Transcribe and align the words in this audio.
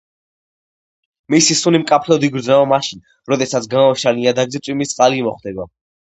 მისი 1.33 1.57
სუნი 1.59 1.81
მკაფიოდ 1.83 2.25
იგრძნობა, 2.29 2.65
მაშინ, 2.73 3.05
როდესაც 3.33 3.69
გამომშრალ 3.75 4.19
ნიადაგზე 4.23 4.65
წვიმის 4.65 4.97
წყალი 4.97 5.25
მოხვდება. 5.31 5.71